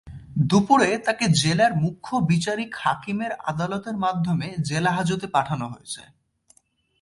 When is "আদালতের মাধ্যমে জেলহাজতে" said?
3.31-5.27